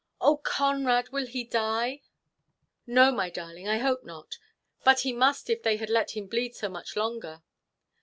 [0.19, 2.01] "Oh, Conrad, will he die?"
[2.87, 4.39] "No, my darling, I hope not;
[4.83, 7.43] but he must if they had let him bleed so much longer."